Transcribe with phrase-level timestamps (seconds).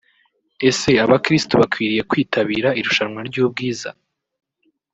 [0.69, 3.89] Ese abakristo bakwiriye kwitabira irushanwa ry'ubwiza